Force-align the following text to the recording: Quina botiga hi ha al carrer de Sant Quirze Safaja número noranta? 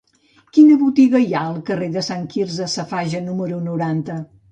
Quina 0.57 0.77
botiga 0.83 1.19
hi 1.25 1.35
ha 1.39 1.43
al 1.49 1.59
carrer 1.67 1.89
de 1.97 2.03
Sant 2.07 2.23
Quirze 2.31 2.69
Safaja 2.77 3.21
número 3.27 3.61
noranta? 3.67 4.17